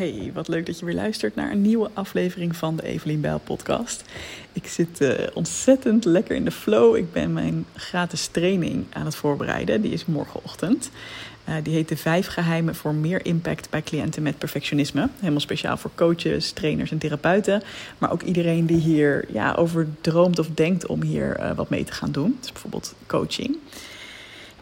Hey, 0.00 0.30
wat 0.34 0.48
leuk 0.48 0.66
dat 0.66 0.78
je 0.78 0.84
weer 0.84 0.94
luistert 0.94 1.34
naar 1.34 1.50
een 1.50 1.62
nieuwe 1.62 1.90
aflevering 1.92 2.56
van 2.56 2.76
de 2.76 2.82
Evelien 2.82 3.20
Bijl 3.20 3.38
podcast. 3.38 4.04
Ik 4.52 4.66
zit 4.66 5.00
uh, 5.00 5.12
ontzettend 5.34 6.04
lekker 6.04 6.36
in 6.36 6.44
de 6.44 6.50
flow. 6.50 6.96
Ik 6.96 7.12
ben 7.12 7.32
mijn 7.32 7.66
gratis 7.74 8.26
training 8.26 8.84
aan 8.92 9.04
het 9.04 9.14
voorbereiden. 9.14 9.80
Die 9.82 9.92
is 9.92 10.06
morgenochtend. 10.06 10.90
Uh, 11.48 11.54
die 11.62 11.74
heet 11.74 11.88
de 11.88 11.96
vijf 11.96 12.26
geheimen 12.26 12.74
voor 12.74 12.94
meer 12.94 13.24
impact 13.24 13.70
bij 13.70 13.82
cliënten 13.82 14.22
met 14.22 14.38
perfectionisme. 14.38 15.08
Helemaal 15.18 15.40
speciaal 15.40 15.76
voor 15.76 15.90
coaches, 15.94 16.52
trainers 16.52 16.90
en 16.90 16.98
therapeuten. 16.98 17.62
Maar 17.98 18.12
ook 18.12 18.22
iedereen 18.22 18.66
die 18.66 18.80
hier 18.80 19.24
ja, 19.32 19.52
over 19.54 19.86
droomt 20.00 20.38
of 20.38 20.48
denkt 20.54 20.86
om 20.86 21.02
hier 21.02 21.40
uh, 21.40 21.52
wat 21.52 21.70
mee 21.70 21.84
te 21.84 21.92
gaan 21.92 22.12
doen. 22.12 22.36
Dus 22.40 22.52
bijvoorbeeld 22.52 22.94
coaching. 23.06 23.56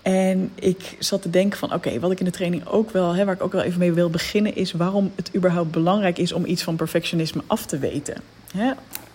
En 0.09 0.51
ik 0.55 0.97
zat 0.99 1.23
te 1.23 1.31
denken 1.31 1.59
van 1.59 1.75
oké, 1.75 1.99
wat 1.99 2.11
ik 2.11 2.19
in 2.19 2.25
de 2.25 2.31
training 2.31 2.67
ook 2.67 2.91
wel, 2.91 3.15
hè, 3.15 3.25
waar 3.25 3.35
ik 3.35 3.43
ook 3.43 3.53
wel 3.53 3.63
even 3.63 3.79
mee 3.79 3.93
wil 3.93 4.11
beginnen, 4.11 4.57
is 4.57 4.73
waarom 4.73 5.13
het 5.15 5.31
überhaupt 5.37 5.71
belangrijk 5.71 6.19
is 6.19 6.33
om 6.33 6.45
iets 6.45 6.63
van 6.63 6.77
perfectionisme 6.77 7.43
af 7.47 7.67
te 7.67 7.79
weten. 7.79 8.23
Hè? 8.57 8.71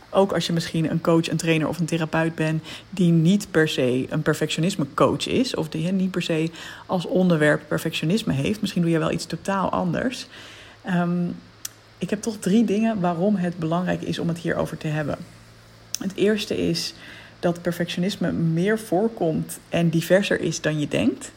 Ook 0.10 0.34
als 0.34 0.48
je 0.48 0.54
misschien 0.54 0.92
een 0.92 1.02
coach, 1.02 1.30
een 1.30 1.38
trainer 1.38 1.68
of 1.68 1.80
een 1.80 1.86
therapeut 1.86 2.36
bent 2.36 2.64
die 2.90 3.12
niet 3.12 3.48
per 3.52 3.68
se 3.68 4.06
een 4.10 4.22
perfectionisme 4.22 4.86
coach 4.94 5.28
is, 5.28 5.56
of 5.56 5.70
die 5.70 5.92
niet 5.92 6.12
per 6.12 6.22
se 6.22 6.52
als 6.86 7.06
onderwerp 7.06 7.62
perfectionisme 7.68 8.34
heeft. 8.34 8.62
Misschien 8.62 8.82
doe 8.82 8.92
je 8.92 9.00
wel 9.00 9.12
iets 9.12 9.26
totaal 9.26 9.70
anders. 9.70 10.28
Um, 10.88 11.36
ik 11.98 12.10
heb 12.10 12.22
toch 12.22 12.38
drie 12.40 12.66
dingen 12.66 13.00
waarom 13.00 13.36
het 13.36 13.58
belangrijk 13.58 14.02
is 14.02 14.20
om 14.20 14.28
het 14.28 14.38
hierover 14.38 14.78
te 14.78 14.88
hebben. 14.88 15.18
Het 16.00 16.16
eerste 16.16 16.58
is 16.58 16.94
dat 17.44 17.62
perfectionisme 17.62 18.32
meer 18.32 18.80
voorkomt 18.80 19.60
en 19.70 19.90
diverser 19.90 20.42
is 20.42 20.62
dan 20.62 20.80
je 20.80 20.88
denkt. 20.88 21.32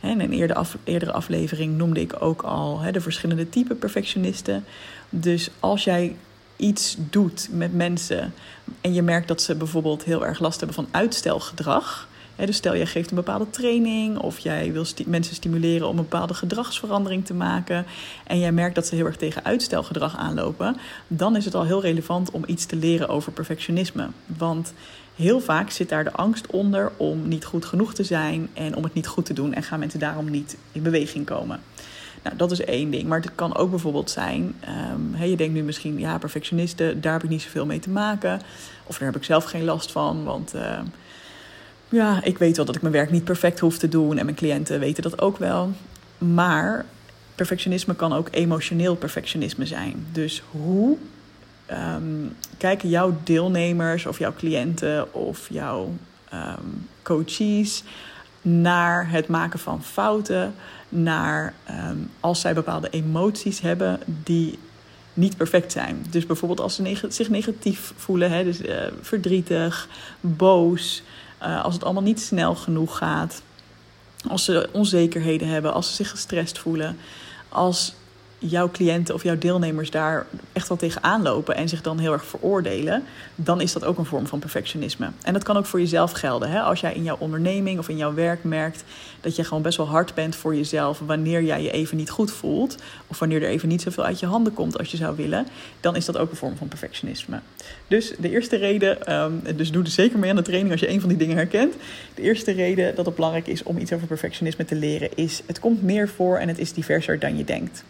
In 0.00 0.20
een 0.20 0.32
eerdere, 0.32 0.64
eerdere 0.84 1.12
aflevering 1.12 1.76
noemde 1.76 2.00
ik 2.00 2.22
ook 2.22 2.42
al 2.42 2.80
de 2.92 3.00
verschillende 3.00 3.48
typen 3.48 3.78
perfectionisten. 3.78 4.64
Dus 5.10 5.50
als 5.60 5.84
jij 5.84 6.16
iets 6.56 6.96
doet 7.10 7.48
met 7.52 7.74
mensen 7.74 8.34
en 8.80 8.94
je 8.94 9.02
merkt 9.02 9.28
dat 9.28 9.42
ze 9.42 9.54
bijvoorbeeld 9.54 10.04
heel 10.04 10.26
erg 10.26 10.40
last 10.40 10.58
hebben 10.58 10.76
van 10.76 10.88
uitstelgedrag. 10.90 12.08
Dus 12.36 12.56
stel 12.56 12.76
jij 12.76 12.86
geeft 12.86 13.10
een 13.10 13.16
bepaalde 13.16 13.50
training 13.50 14.18
of 14.18 14.38
jij 14.38 14.72
wil 14.72 14.84
mensen 15.06 15.34
stimuleren 15.34 15.88
om 15.88 15.98
een 15.98 16.08
bepaalde 16.08 16.34
gedragsverandering 16.34 17.24
te 17.24 17.34
maken. 17.34 17.86
En 18.26 18.38
jij 18.38 18.52
merkt 18.52 18.74
dat 18.74 18.86
ze 18.86 18.94
heel 18.94 19.06
erg 19.06 19.16
tegen 19.16 19.44
uitstelgedrag 19.44 20.16
aanlopen. 20.16 20.76
Dan 21.08 21.36
is 21.36 21.44
het 21.44 21.54
al 21.54 21.64
heel 21.64 21.80
relevant 21.80 22.30
om 22.30 22.44
iets 22.46 22.66
te 22.66 22.76
leren 22.76 23.08
over 23.08 23.32
perfectionisme. 23.32 24.08
Want 24.26 24.72
heel 25.14 25.40
vaak 25.40 25.70
zit 25.70 25.88
daar 25.88 26.04
de 26.04 26.12
angst 26.12 26.46
onder 26.46 26.92
om 26.96 27.28
niet 27.28 27.44
goed 27.44 27.64
genoeg 27.64 27.94
te 27.94 28.04
zijn 28.04 28.48
en 28.52 28.76
om 28.76 28.82
het 28.82 28.94
niet 28.94 29.06
goed 29.06 29.24
te 29.24 29.32
doen. 29.32 29.54
En 29.54 29.62
gaan 29.62 29.78
mensen 29.78 30.00
daarom 30.00 30.30
niet 30.30 30.56
in 30.72 30.82
beweging 30.82 31.26
komen. 31.26 31.60
Nou, 32.22 32.36
dat 32.36 32.50
is 32.50 32.64
één 32.64 32.90
ding. 32.90 33.08
Maar 33.08 33.20
het 33.20 33.34
kan 33.34 33.56
ook 33.56 33.70
bijvoorbeeld 33.70 34.10
zijn, 34.10 34.54
um, 34.92 35.24
je 35.24 35.36
denkt 35.36 35.54
nu 35.54 35.62
misschien, 35.62 35.98
ja, 35.98 36.18
perfectionisten, 36.18 37.00
daar 37.00 37.12
heb 37.12 37.22
ik 37.22 37.28
niet 37.28 37.42
zoveel 37.42 37.66
mee 37.66 37.78
te 37.78 37.90
maken. 37.90 38.40
Of 38.84 38.98
daar 38.98 39.08
heb 39.08 39.16
ik 39.16 39.24
zelf 39.24 39.44
geen 39.44 39.64
last 39.64 39.92
van, 39.92 40.24
want 40.24 40.54
uh, 40.54 40.78
ja, 41.96 42.22
ik 42.22 42.38
weet 42.38 42.56
wel 42.56 42.64
dat 42.66 42.74
ik 42.74 42.82
mijn 42.82 42.94
werk 42.94 43.10
niet 43.10 43.24
perfect 43.24 43.60
hoef 43.60 43.78
te 43.78 43.88
doen 43.88 44.18
en 44.18 44.24
mijn 44.24 44.36
cliënten 44.36 44.80
weten 44.80 45.02
dat 45.02 45.20
ook 45.20 45.38
wel. 45.38 45.72
Maar 46.18 46.84
perfectionisme 47.34 47.94
kan 47.94 48.12
ook 48.12 48.28
emotioneel 48.30 48.96
perfectionisme 48.96 49.66
zijn. 49.66 50.06
Dus 50.12 50.42
hoe 50.50 50.96
um, 51.70 52.36
kijken 52.58 52.88
jouw 52.88 53.16
deelnemers 53.24 54.06
of 54.06 54.18
jouw 54.18 54.32
cliënten 54.36 55.14
of 55.14 55.46
jouw 55.50 55.94
um, 56.32 56.88
coaches 57.02 57.82
naar 58.42 59.10
het 59.10 59.28
maken 59.28 59.58
van 59.58 59.82
fouten, 59.82 60.54
naar 60.88 61.54
um, 61.90 62.10
als 62.20 62.40
zij 62.40 62.54
bepaalde 62.54 62.90
emoties 62.90 63.60
hebben 63.60 64.00
die 64.06 64.58
niet 65.14 65.36
perfect 65.36 65.72
zijn. 65.72 66.06
Dus 66.10 66.26
bijvoorbeeld 66.26 66.60
als 66.60 66.74
ze 66.74 67.06
zich 67.08 67.28
negatief 67.28 67.92
voelen, 67.96 68.30
hè, 68.30 68.44
dus 68.44 68.62
uh, 68.62 68.76
verdrietig, 69.00 69.88
boos, 70.20 71.02
uh, 71.42 71.64
als 71.64 71.74
het 71.74 71.84
allemaal 71.84 72.02
niet 72.02 72.20
snel 72.20 72.54
genoeg 72.54 72.96
gaat, 72.96 73.42
als 74.28 74.44
ze 74.44 74.68
onzekerheden 74.72 75.48
hebben, 75.48 75.72
als 75.72 75.88
ze 75.88 75.94
zich 75.94 76.10
gestrest 76.10 76.58
voelen, 76.58 76.98
als 77.48 77.94
jouw 78.38 78.70
cliënten 78.70 79.14
of 79.14 79.22
jouw 79.22 79.38
deelnemers 79.38 79.90
daar 79.90 80.26
echt 80.52 80.68
wel 80.68 80.76
tegenaan 80.76 81.22
lopen 81.22 81.56
en 81.56 81.68
zich 81.68 81.82
dan 81.82 81.98
heel 81.98 82.12
erg 82.12 82.24
veroordelen, 82.24 83.02
dan 83.34 83.60
is 83.60 83.72
dat 83.72 83.84
ook 83.84 83.98
een 83.98 84.04
vorm 84.04 84.26
van 84.26 84.38
perfectionisme. 84.38 85.10
En 85.22 85.32
dat 85.32 85.42
kan 85.42 85.56
ook 85.56 85.66
voor 85.66 85.80
jezelf 85.80 86.12
gelden. 86.12 86.50
Hè? 86.50 86.60
Als 86.60 86.80
jij 86.80 86.94
in 86.94 87.02
jouw 87.02 87.16
onderneming 87.18 87.78
of 87.78 87.88
in 87.88 87.96
jouw 87.96 88.14
werk 88.14 88.44
merkt 88.44 88.84
dat 89.20 89.36
je 89.36 89.44
gewoon 89.44 89.62
best 89.62 89.76
wel 89.76 89.88
hard 89.88 90.14
bent 90.14 90.36
voor 90.36 90.56
jezelf 90.56 90.98
wanneer 90.98 91.42
jij 91.42 91.62
je 91.62 91.70
even 91.70 91.96
niet 91.96 92.10
goed 92.10 92.30
voelt, 92.30 92.76
of 93.06 93.18
wanneer 93.18 93.42
er 93.42 93.48
even 93.48 93.68
niet 93.68 93.82
zoveel 93.82 94.04
uit 94.04 94.20
je 94.20 94.26
handen 94.26 94.54
komt 94.54 94.78
als 94.78 94.90
je 94.90 94.96
zou 94.96 95.16
willen, 95.16 95.46
dan 95.80 95.96
is 95.96 96.04
dat 96.04 96.16
ook 96.16 96.30
een 96.30 96.36
vorm 96.36 96.56
van 96.56 96.68
perfectionisme. 96.68 97.40
Dus 97.88 98.14
de 98.18 98.30
eerste 98.30 98.56
reden, 98.56 99.14
um, 99.14 99.42
dus 99.56 99.70
doe 99.70 99.82
er 99.82 99.90
zeker 99.90 100.18
mee 100.18 100.30
aan 100.30 100.36
de 100.36 100.42
training 100.42 100.72
als 100.72 100.80
je 100.80 100.90
een 100.90 101.00
van 101.00 101.08
die 101.08 101.18
dingen 101.18 101.36
herkent. 101.36 101.74
De 102.14 102.22
eerste 102.22 102.52
reden 102.52 102.94
dat 102.94 103.06
het 103.06 103.14
belangrijk 103.14 103.46
is 103.46 103.62
om 103.62 103.78
iets 103.78 103.92
over 103.92 104.06
perfectionisme 104.06 104.64
te 104.64 104.74
leren 104.74 105.08
is: 105.14 105.42
het 105.46 105.60
komt 105.60 105.82
meer 105.82 106.08
voor 106.08 106.38
en 106.38 106.48
het 106.48 106.58
is 106.58 106.72
diverser 106.72 107.18
dan 107.18 107.36
je 107.36 107.44
denkt. 107.44 107.84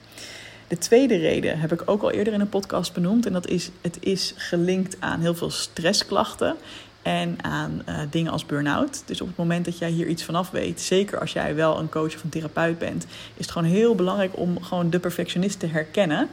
De 0.68 0.78
tweede 0.78 1.16
reden 1.16 1.58
heb 1.58 1.72
ik 1.72 1.82
ook 1.84 2.02
al 2.02 2.10
eerder 2.10 2.32
in 2.32 2.40
een 2.40 2.48
podcast 2.48 2.92
benoemd. 2.92 3.26
En 3.26 3.32
dat 3.32 3.48
is, 3.48 3.70
het 3.80 3.96
is 4.00 4.34
gelinkt 4.36 4.96
aan 5.00 5.20
heel 5.20 5.34
veel 5.34 5.50
stressklachten 5.50 6.56
en 7.02 7.38
aan 7.42 7.82
uh, 7.88 7.98
dingen 8.10 8.32
als 8.32 8.46
burn-out. 8.46 9.02
Dus 9.04 9.20
op 9.20 9.26
het 9.26 9.36
moment 9.36 9.64
dat 9.64 9.78
jij 9.78 9.90
hier 9.90 10.06
iets 10.06 10.24
vanaf 10.24 10.50
weet, 10.50 10.80
zeker 10.80 11.20
als 11.20 11.32
jij 11.32 11.54
wel 11.54 11.78
een 11.78 11.88
coach 11.88 12.14
of 12.14 12.22
een 12.22 12.28
therapeut 12.28 12.78
bent, 12.78 13.04
is 13.04 13.44
het 13.44 13.50
gewoon 13.50 13.68
heel 13.68 13.94
belangrijk 13.94 14.38
om 14.38 14.62
gewoon 14.62 14.90
de 14.90 14.98
perfectionist 14.98 15.60
te 15.60 15.66
herkennen. 15.66 16.28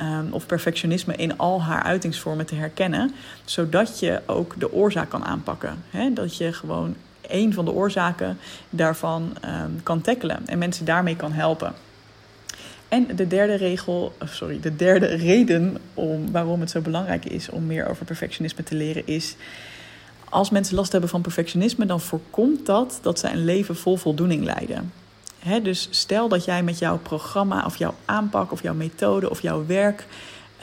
Um, 0.00 0.32
of 0.32 0.46
perfectionisme 0.46 1.16
in 1.16 1.38
al 1.38 1.62
haar 1.62 1.82
uitingsvormen 1.82 2.46
te 2.46 2.54
herkennen, 2.54 3.14
zodat 3.44 4.00
je 4.00 4.20
ook 4.26 4.60
de 4.60 4.72
oorzaak 4.72 5.08
kan 5.08 5.24
aanpakken. 5.24 5.84
Dat 6.14 6.36
je 6.36 6.52
gewoon 6.52 6.94
een 7.28 7.52
van 7.52 7.64
de 7.64 7.72
oorzaken 7.72 8.38
daarvan 8.70 9.36
um, 9.44 9.80
kan 9.82 10.00
tackelen 10.00 10.46
en 10.46 10.58
mensen 10.58 10.84
daarmee 10.84 11.16
kan 11.16 11.32
helpen. 11.32 11.74
En 12.92 13.16
de 13.16 13.26
derde 13.26 13.54
regel, 13.54 14.12
sorry, 14.24 14.60
de 14.60 14.76
derde 14.76 15.06
reden 15.06 15.76
om 15.94 16.30
waarom 16.30 16.60
het 16.60 16.70
zo 16.70 16.80
belangrijk 16.80 17.24
is 17.24 17.50
om 17.50 17.66
meer 17.66 17.88
over 17.88 18.04
perfectionisme 18.04 18.64
te 18.64 18.74
leren 18.74 19.06
is. 19.06 19.36
Als 20.28 20.50
mensen 20.50 20.74
last 20.74 20.92
hebben 20.92 21.10
van 21.10 21.20
perfectionisme, 21.20 21.86
dan 21.86 22.00
voorkomt 22.00 22.66
dat 22.66 22.98
dat 23.02 23.18
ze 23.18 23.28
een 23.28 23.44
leven 23.44 23.76
vol 23.76 23.96
voldoening 23.96 24.44
leiden. 24.44 24.92
Dus 25.62 25.88
stel 25.90 26.28
dat 26.28 26.44
jij 26.44 26.62
met 26.62 26.78
jouw 26.78 26.98
programma 26.98 27.64
of 27.64 27.76
jouw 27.76 27.94
aanpak 28.04 28.52
of 28.52 28.62
jouw 28.62 28.74
methode 28.74 29.30
of 29.30 29.42
jouw 29.42 29.66
werk 29.66 30.06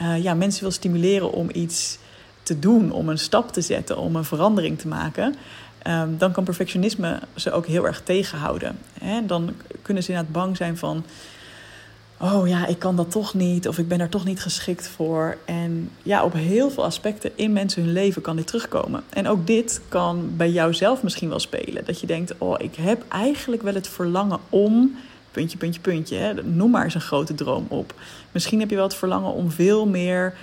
uh, 0.02 0.22
ja, 0.22 0.34
mensen 0.34 0.62
wil 0.62 0.72
stimuleren 0.72 1.32
om 1.32 1.48
iets 1.52 1.98
te 2.42 2.58
doen, 2.58 2.92
om 2.92 3.08
een 3.08 3.18
stap 3.18 3.52
te 3.52 3.60
zetten, 3.60 3.96
om 3.96 4.16
een 4.16 4.24
verandering 4.24 4.78
te 4.78 4.88
maken. 4.88 5.34
Um, 5.86 6.18
dan 6.18 6.32
kan 6.32 6.44
perfectionisme 6.44 7.20
ze 7.34 7.52
ook 7.52 7.66
heel 7.66 7.86
erg 7.86 8.00
tegenhouden. 8.04 8.78
He, 9.00 9.26
dan 9.26 9.54
kunnen 9.82 10.02
ze 10.02 10.08
inderdaad 10.08 10.34
bang 10.34 10.56
zijn 10.56 10.76
van 10.76 11.04
oh 12.20 12.48
ja, 12.48 12.66
ik 12.66 12.78
kan 12.78 12.96
dat 12.96 13.10
toch 13.10 13.34
niet 13.34 13.68
of 13.68 13.78
ik 13.78 13.88
ben 13.88 14.00
er 14.00 14.08
toch 14.08 14.24
niet 14.24 14.42
geschikt 14.42 14.88
voor. 14.88 15.36
En 15.44 15.90
ja, 16.02 16.24
op 16.24 16.32
heel 16.32 16.70
veel 16.70 16.84
aspecten 16.84 17.30
in 17.34 17.52
mensen 17.52 17.82
hun 17.82 17.92
leven 17.92 18.22
kan 18.22 18.36
dit 18.36 18.46
terugkomen. 18.46 19.02
En 19.08 19.28
ook 19.28 19.46
dit 19.46 19.80
kan 19.88 20.30
bij 20.36 20.50
jou 20.50 20.74
zelf 20.74 21.02
misschien 21.02 21.28
wel 21.28 21.38
spelen. 21.38 21.84
Dat 21.84 22.00
je 22.00 22.06
denkt, 22.06 22.34
oh, 22.38 22.54
ik 22.58 22.74
heb 22.74 23.04
eigenlijk 23.08 23.62
wel 23.62 23.74
het 23.74 23.88
verlangen 23.88 24.38
om 24.48 24.96
puntje, 25.30 25.58
puntje, 25.58 25.80
puntje. 25.80 26.16
Hè? 26.16 26.34
Noem 26.42 26.70
maar 26.70 26.84
eens 26.84 26.94
een 26.94 27.00
grote 27.00 27.34
droom 27.34 27.66
op. 27.68 27.94
Misschien 28.32 28.60
heb 28.60 28.70
je 28.70 28.76
wel 28.76 28.84
het 28.84 28.94
verlangen 28.94 29.32
om 29.32 29.50
veel 29.50 29.86
meer 29.86 30.34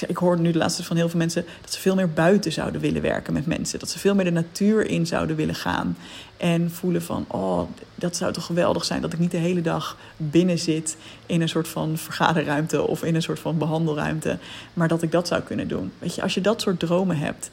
ik, 0.00 0.08
ik 0.08 0.16
hoor 0.16 0.40
nu 0.40 0.50
de 0.50 0.58
laatste 0.58 0.84
van 0.84 0.96
heel 0.96 1.08
veel 1.08 1.18
mensen 1.18 1.44
dat 1.60 1.72
ze 1.72 1.80
veel 1.80 1.94
meer 1.94 2.12
buiten 2.12 2.52
zouden 2.52 2.80
willen 2.80 3.02
werken 3.02 3.32
met 3.32 3.46
mensen. 3.46 3.78
Dat 3.78 3.90
ze 3.90 3.98
veel 3.98 4.14
meer 4.14 4.24
de 4.24 4.30
natuur 4.30 4.86
in 4.86 5.06
zouden 5.06 5.36
willen 5.36 5.54
gaan. 5.54 5.96
En 6.36 6.70
voelen 6.70 7.02
van, 7.02 7.24
oh, 7.28 7.68
dat 7.94 8.16
zou 8.16 8.32
toch 8.32 8.46
geweldig 8.46 8.84
zijn 8.84 9.00
dat 9.00 9.12
ik 9.12 9.18
niet 9.18 9.30
de 9.30 9.36
hele 9.36 9.60
dag 9.60 9.96
binnen 10.16 10.58
zit 10.58 10.96
in 11.26 11.40
een 11.40 11.48
soort 11.48 11.68
van 11.68 11.98
vergaderruimte 11.98 12.86
of 12.86 13.02
in 13.02 13.14
een 13.14 13.22
soort 13.22 13.38
van 13.38 13.58
behandelruimte. 13.58 14.38
Maar 14.74 14.88
dat 14.88 15.02
ik 15.02 15.12
dat 15.12 15.28
zou 15.28 15.42
kunnen 15.42 15.68
doen. 15.68 15.92
Weet 15.98 16.14
je, 16.14 16.22
als 16.22 16.34
je 16.34 16.40
dat 16.40 16.60
soort 16.60 16.78
dromen 16.78 17.16
hebt, 17.16 17.50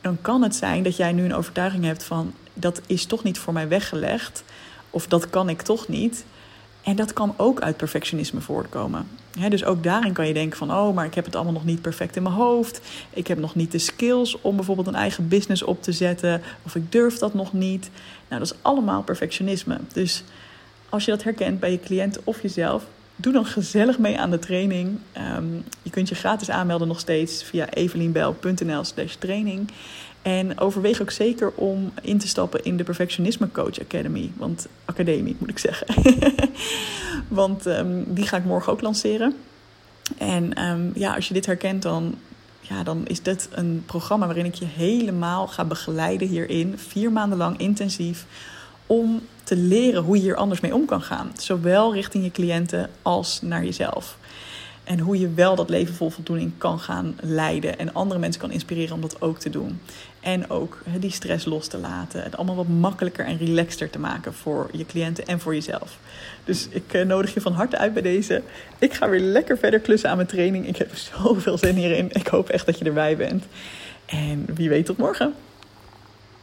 dan 0.00 0.18
kan 0.20 0.42
het 0.42 0.54
zijn 0.54 0.82
dat 0.82 0.96
jij 0.96 1.12
nu 1.12 1.24
een 1.24 1.34
overtuiging 1.34 1.84
hebt 1.84 2.04
van, 2.04 2.34
dat 2.54 2.80
is 2.86 3.04
toch 3.04 3.22
niet 3.22 3.38
voor 3.38 3.52
mij 3.52 3.68
weggelegd. 3.68 4.44
Of 4.90 5.06
dat 5.06 5.30
kan 5.30 5.48
ik 5.48 5.62
toch 5.62 5.88
niet. 5.88 6.24
En 6.86 6.96
dat 6.96 7.12
kan 7.12 7.34
ook 7.36 7.60
uit 7.60 7.76
perfectionisme 7.76 8.40
voortkomen. 8.40 9.08
dus 9.48 9.64
ook 9.64 9.82
daarin 9.82 10.12
kan 10.12 10.26
je 10.26 10.34
denken 10.34 10.58
van, 10.58 10.72
oh, 10.72 10.94
maar 10.94 11.04
ik 11.04 11.14
heb 11.14 11.24
het 11.24 11.34
allemaal 11.34 11.52
nog 11.52 11.64
niet 11.64 11.82
perfect 11.82 12.16
in 12.16 12.22
mijn 12.22 12.34
hoofd. 12.34 12.80
Ik 13.10 13.26
heb 13.26 13.38
nog 13.38 13.54
niet 13.54 13.72
de 13.72 13.78
skills 13.78 14.40
om 14.40 14.56
bijvoorbeeld 14.56 14.86
een 14.86 14.94
eigen 14.94 15.28
business 15.28 15.62
op 15.62 15.82
te 15.82 15.92
zetten. 15.92 16.42
Of 16.62 16.74
ik 16.74 16.92
durf 16.92 17.18
dat 17.18 17.34
nog 17.34 17.52
niet. 17.52 17.90
Nou, 18.28 18.40
dat 18.40 18.50
is 18.50 18.58
allemaal 18.62 19.02
perfectionisme. 19.02 19.78
Dus 19.92 20.24
als 20.88 21.04
je 21.04 21.10
dat 21.10 21.22
herkent 21.22 21.60
bij 21.60 21.70
je 21.70 21.80
cliënt 21.80 22.24
of 22.24 22.42
jezelf, 22.42 22.84
doe 23.16 23.32
dan 23.32 23.46
gezellig 23.46 23.98
mee 23.98 24.18
aan 24.18 24.30
de 24.30 24.38
training. 24.38 24.98
Um, 25.36 25.64
je 25.82 25.90
kunt 25.90 26.08
je 26.08 26.14
gratis 26.14 26.50
aanmelden 26.50 26.88
nog 26.88 27.00
steeds 27.00 27.44
via 27.44 27.70
evelienbel.nl 27.70 28.84
slash 28.84 29.14
training. 29.14 29.70
En 30.26 30.58
overweeg 30.58 31.00
ook 31.00 31.10
zeker 31.10 31.52
om 31.54 31.92
in 32.02 32.18
te 32.18 32.28
stappen 32.28 32.64
in 32.64 32.76
de 32.76 32.84
Perfectionisme 32.84 33.50
Coach 33.52 33.80
Academy. 33.80 34.30
Want 34.36 34.66
academie 34.84 35.36
moet 35.38 35.48
ik 35.48 35.58
zeggen. 35.58 35.86
want 37.28 37.66
ehm, 37.66 38.02
die 38.06 38.26
ga 38.26 38.36
ik 38.36 38.44
morgen 38.44 38.72
ook 38.72 38.80
lanceren. 38.80 39.36
En 40.18 40.54
ehm, 40.54 40.90
ja, 40.94 41.14
als 41.14 41.28
je 41.28 41.34
dit 41.34 41.46
herkent, 41.46 41.82
dan, 41.82 42.14
ja, 42.60 42.82
dan 42.82 43.06
is 43.06 43.22
dit 43.22 43.48
een 43.52 43.82
programma 43.86 44.26
waarin 44.26 44.44
ik 44.44 44.54
je 44.54 44.64
helemaal 44.64 45.46
ga 45.46 45.64
begeleiden 45.64 46.28
hierin. 46.28 46.78
Vier 46.78 47.12
maanden 47.12 47.38
lang 47.38 47.58
intensief. 47.58 48.26
Om 48.86 49.20
te 49.44 49.56
leren 49.56 50.02
hoe 50.02 50.16
je 50.16 50.22
hier 50.22 50.36
anders 50.36 50.60
mee 50.60 50.74
om 50.74 50.84
kan 50.84 51.02
gaan. 51.02 51.32
Zowel 51.36 51.92
richting 51.92 52.24
je 52.24 52.30
cliënten 52.30 52.90
als 53.02 53.40
naar 53.42 53.64
jezelf. 53.64 54.18
En 54.86 54.98
hoe 54.98 55.18
je 55.18 55.32
wel 55.34 55.54
dat 55.56 55.70
leven 55.70 55.94
vol 55.94 56.10
voldoening 56.10 56.52
kan 56.58 56.78
gaan 56.78 57.16
leiden. 57.20 57.78
En 57.78 57.94
andere 57.94 58.20
mensen 58.20 58.40
kan 58.40 58.50
inspireren 58.50 58.94
om 58.94 59.00
dat 59.00 59.22
ook 59.22 59.38
te 59.38 59.50
doen. 59.50 59.80
En 60.20 60.50
ook 60.50 60.82
die 61.00 61.10
stress 61.10 61.44
los 61.44 61.66
te 61.66 61.78
laten. 61.78 62.22
Het 62.22 62.36
allemaal 62.36 62.56
wat 62.56 62.68
makkelijker 62.68 63.24
en 63.24 63.38
relaxter 63.38 63.90
te 63.90 63.98
maken 63.98 64.34
voor 64.34 64.68
je 64.72 64.86
cliënten 64.86 65.26
en 65.26 65.40
voor 65.40 65.54
jezelf. 65.54 65.98
Dus 66.44 66.68
ik 66.70 66.92
eh, 66.92 67.04
nodig 67.04 67.34
je 67.34 67.40
van 67.40 67.52
harte 67.52 67.78
uit 67.78 67.92
bij 67.92 68.02
deze. 68.02 68.42
Ik 68.78 68.92
ga 68.92 69.08
weer 69.08 69.20
lekker 69.20 69.58
verder 69.58 69.80
klussen 69.80 70.10
aan 70.10 70.16
mijn 70.16 70.28
training. 70.28 70.68
Ik 70.68 70.76
heb 70.76 70.94
zoveel 71.14 71.58
zin 71.58 71.74
hierin. 71.74 72.08
Ik 72.12 72.26
hoop 72.26 72.48
echt 72.48 72.66
dat 72.66 72.78
je 72.78 72.84
erbij 72.84 73.16
bent. 73.16 73.44
En 74.06 74.46
wie 74.54 74.68
weet 74.68 74.86
tot 74.86 74.96
morgen. 74.96 75.34